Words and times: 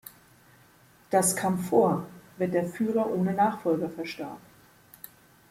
Das 1.11 1.35
kam 1.35 1.59
vor, 1.59 2.07
wenn 2.39 2.49
der 2.51 2.65
Führer 2.65 3.11
ohne 3.11 3.33
Nachfolger 3.35 3.87
verstarb. 3.87 4.39